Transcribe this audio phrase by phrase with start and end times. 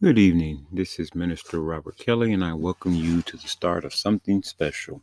[0.00, 0.64] Good evening.
[0.70, 5.02] This is Minister Robert Kelly, and I welcome you to the start of something special.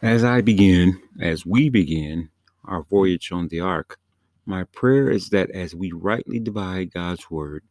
[0.00, 2.30] As I begin, as we begin
[2.64, 3.98] our voyage on the ark,
[4.46, 7.62] my prayer is that as we rightly divide God's word,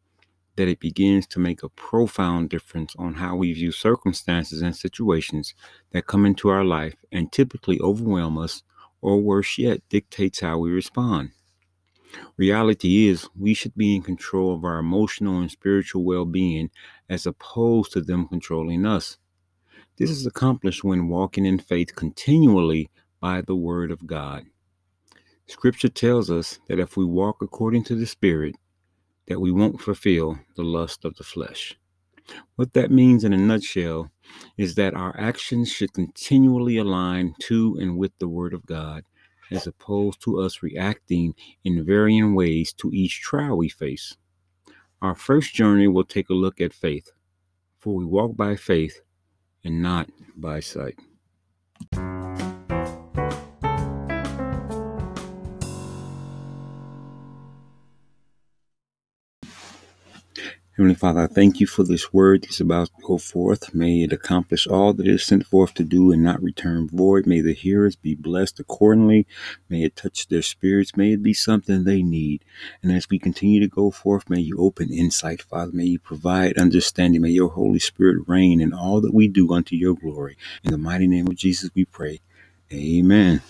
[0.58, 5.56] that it begins to make a profound difference on how we view circumstances and situations
[5.90, 8.62] that come into our life and typically overwhelm us,
[9.02, 11.32] or worse yet, dictates how we respond.
[12.38, 16.72] Reality is, we should be in control of our emotional and spiritual well being
[17.10, 19.18] as opposed to them controlling us.
[19.98, 24.46] This is accomplished when walking in faith continually by the Word of God.
[25.48, 28.56] Scripture tells us that if we walk according to the Spirit,
[29.28, 31.78] that we won't fulfill the lust of the flesh.
[32.56, 34.12] What that means in a nutshell
[34.58, 39.04] is that our actions should continually align to and with the Word of God,
[39.52, 41.34] as opposed to us reacting
[41.64, 44.16] in varying ways to each trial we face.
[45.02, 47.12] Our first journey will take a look at faith,
[47.80, 49.02] for we walk by faith
[49.64, 51.00] and not by sight.
[60.80, 63.76] Heavenly Father, I thank you for this word that's about to go forth.
[63.76, 67.28] May it accomplish all that it is sent forth to do and not return void.
[67.28, 69.28] May the hearers be blessed accordingly.
[69.68, 70.96] May it touch their spirits.
[70.96, 72.46] May it be something they need.
[72.82, 75.74] And as we continue to go forth, may you open insight, Father.
[75.74, 77.24] May you provide understanding.
[77.24, 80.38] May your Holy Spirit reign in all that we do unto your glory.
[80.64, 82.22] In the mighty name of Jesus, we pray.
[82.72, 83.42] Amen.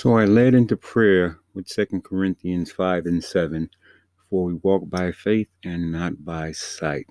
[0.00, 3.68] So I led into prayer with 2 Corinthians 5 and 7,
[4.30, 7.06] for we walk by faith and not by sight.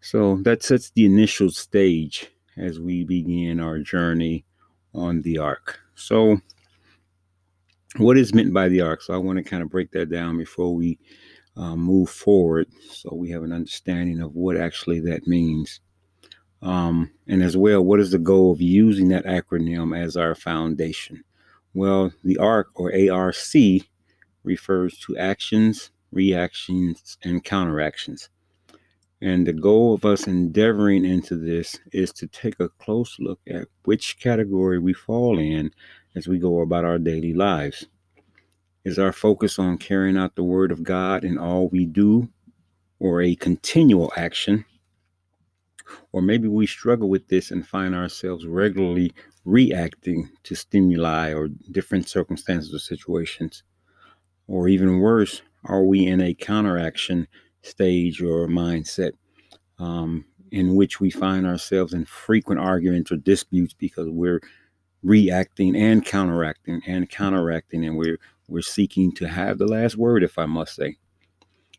[0.00, 2.26] So that sets the initial stage
[2.56, 4.44] as we begin our journey
[4.92, 5.78] on the ark.
[5.94, 6.38] So,
[7.98, 9.02] what is meant by the ark?
[9.02, 10.98] So, I want to kind of break that down before we
[11.56, 15.78] uh, move forward so we have an understanding of what actually that means.
[16.60, 21.22] Um, and as well, what is the goal of using that acronym as our foundation?
[21.72, 23.36] Well, the ARC or ARC
[24.42, 28.28] refers to actions, reactions, and counteractions.
[29.22, 33.68] And the goal of us endeavoring into this is to take a close look at
[33.84, 35.72] which category we fall in
[36.16, 37.86] as we go about our daily lives.
[38.84, 42.30] Is our focus on carrying out the Word of God in all we do,
[42.98, 44.64] or a continual action?
[46.12, 49.12] Or maybe we struggle with this and find ourselves regularly
[49.44, 53.62] reacting to stimuli or different circumstances or situations.
[54.46, 57.26] Or even worse, are we in a counteraction
[57.62, 59.12] stage or mindset
[59.78, 64.40] um, in which we find ourselves in frequent arguments or disputes because we're
[65.02, 68.18] reacting and counteracting and counteracting and we're
[68.48, 70.96] we're seeking to have the last word if i must say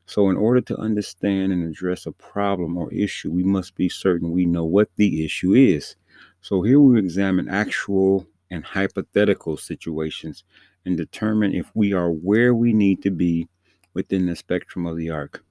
[0.06, 4.32] so in order to understand and address a problem or issue we must be certain
[4.32, 5.96] we know what the issue is
[6.42, 10.44] so here we examine actual and hypothetical situations
[10.86, 13.48] and determine if we are where we need to be
[13.94, 15.44] within the spectrum of the arc.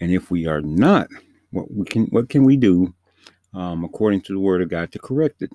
[0.00, 1.08] And if we are not,
[1.50, 2.94] what we can what can we do
[3.54, 5.50] um, according to the word of God to correct it?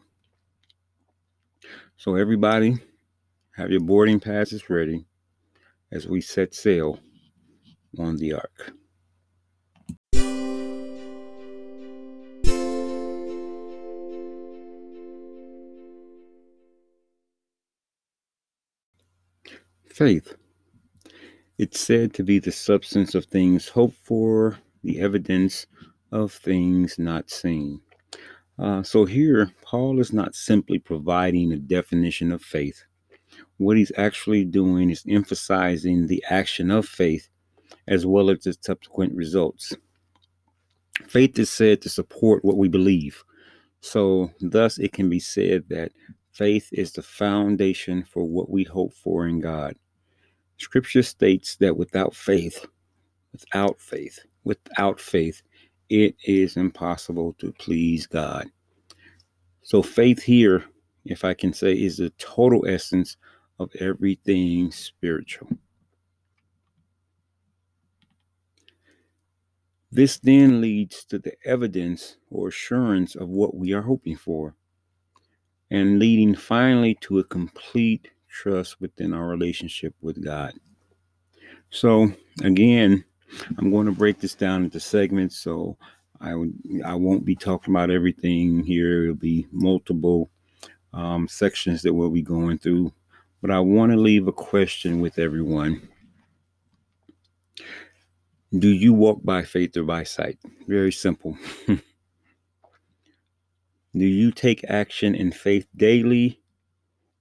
[1.97, 2.77] So everybody,
[3.55, 5.05] have your boarding passes ready
[5.91, 6.99] as we set sail
[7.97, 8.73] on the ark.
[19.85, 20.35] Faith.
[21.57, 25.65] It's said to be the substance of things hoped for, the evidence
[26.11, 27.81] of things not seen.
[28.59, 32.83] Uh, so here, Paul is not simply providing a definition of faith.
[33.57, 37.27] What he's actually doing is emphasizing the action of faith
[37.87, 39.73] as well as its subsequent results.
[41.07, 43.23] Faith is said to support what we believe.
[43.81, 45.91] So, thus, it can be said that
[46.31, 49.75] faith is the foundation for what we hope for in God.
[50.57, 52.65] Scripture states that without faith,
[53.31, 55.43] without faith, without faith,
[55.89, 58.47] it is impossible to please God.
[59.61, 60.65] So, faith here,
[61.05, 63.17] if I can say, is the total essence
[63.59, 65.49] of everything spiritual.
[69.91, 74.55] This then leads to the evidence or assurance of what we are hoping for,
[75.71, 80.53] and leading finally to a complete trust within our relationship with God.
[81.69, 82.11] So
[82.43, 83.03] again,
[83.57, 85.37] I'm going to break this down into segments.
[85.37, 85.77] So
[86.21, 86.33] I
[86.85, 89.03] I won't be talking about everything here.
[89.03, 90.29] It'll be multiple
[90.93, 92.93] um, sections that we'll be going through.
[93.41, 95.87] But I want to leave a question with everyone.
[98.53, 100.37] Do you walk by faith or by sight?
[100.67, 101.37] Very simple.
[101.67, 101.79] Do
[104.05, 106.39] you take action in faith daily,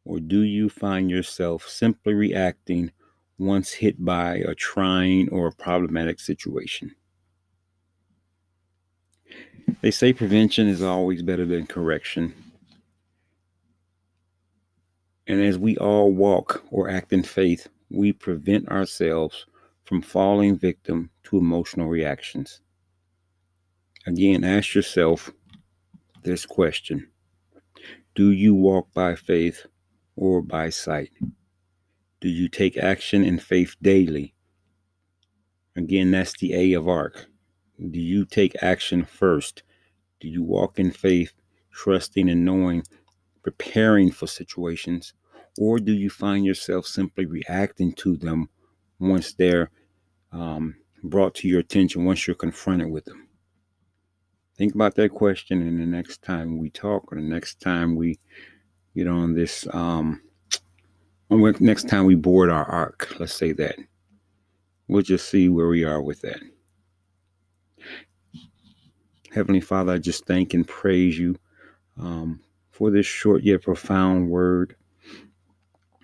[0.05, 2.93] or do you find yourself simply reacting
[3.39, 6.95] once hit by a trying or a problematic situation?
[9.81, 12.35] They say prevention is always better than correction.
[15.27, 19.47] And as we all walk or act in faith, we prevent ourselves
[19.87, 22.61] from falling victim to emotional reactions.
[24.07, 25.33] Again, ask yourself
[26.23, 27.09] this question
[28.15, 29.65] Do you walk by faith
[30.17, 31.13] or by sight?
[32.21, 34.35] Do you take action in faith daily?
[35.77, 37.27] Again, that's the A of ARC.
[37.79, 39.63] Do you take action first?
[40.21, 41.33] Do you walk in faith,
[41.71, 42.83] trusting and knowing,
[43.43, 45.13] preparing for situations?
[45.59, 48.49] Or do you find yourself simply reacting to them
[48.99, 49.71] once they're
[50.33, 53.29] um, brought to your attention, once you're confronted with them?
[54.57, 58.19] Think about that question, and the next time we talk, or the next time we
[58.95, 60.23] get on this, um,
[61.31, 63.77] next time we board our arc, let's say that,
[64.89, 66.41] we'll just see where we are with that.
[69.35, 71.37] Heavenly Father, I just thank and praise you
[72.01, 72.41] um,
[72.71, 74.75] for this short yet profound word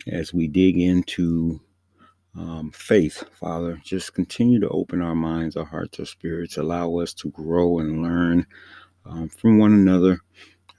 [0.08, 1.58] as we dig into
[2.36, 3.80] um, faith, Father.
[3.84, 6.56] Just continue to open our minds, our hearts, our spirits.
[6.58, 8.46] Allow us to grow and learn
[9.06, 10.20] um, from one another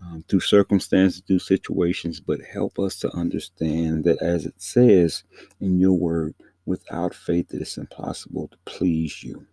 [0.01, 5.23] um, through circumstances, through situations, but help us to understand that as it says
[5.61, 6.35] in your word,
[6.65, 9.47] without faith it is impossible to please you.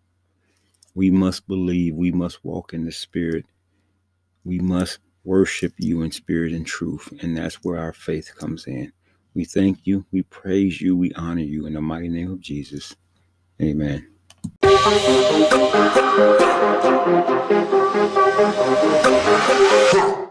[0.94, 3.46] We must believe, we must walk in the Spirit,
[4.44, 8.92] we must worship you in spirit and truth, and that's where our faith comes in.
[9.34, 12.96] We thank you, we praise you, we honor you in the mighty name of Jesus.
[13.62, 14.08] Amen.
[19.92, 20.29] Yeah.